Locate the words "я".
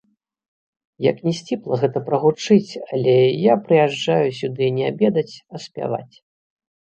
3.43-3.53